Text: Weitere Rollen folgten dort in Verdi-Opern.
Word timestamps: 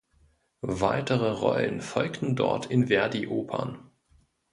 Weitere 0.65 1.29
Rollen 1.29 1.79
folgten 1.79 2.35
dort 2.35 2.65
in 2.65 2.87
Verdi-Opern. 2.87 3.91